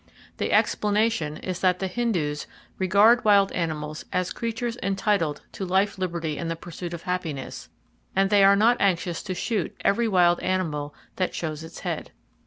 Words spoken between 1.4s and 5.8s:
that the Hindus regard wild animals as creatures entitled to